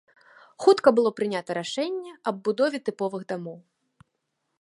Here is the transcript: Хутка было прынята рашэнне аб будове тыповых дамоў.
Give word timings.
Хутка 0.63 0.93
было 0.99 1.11
прынята 1.19 1.55
рашэнне 1.59 2.11
аб 2.31 2.35
будове 2.47 2.77
тыповых 2.87 3.21
дамоў. 3.33 3.59